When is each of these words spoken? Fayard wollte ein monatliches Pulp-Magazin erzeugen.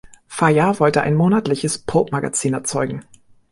Fayard 0.27 0.79
wollte 0.79 1.03
ein 1.03 1.13
monatliches 1.13 1.77
Pulp-Magazin 1.77 2.55
erzeugen. 2.55 3.05